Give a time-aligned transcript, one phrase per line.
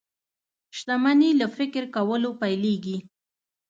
[0.77, 2.97] شتمني له فکر کولو پيلېږي.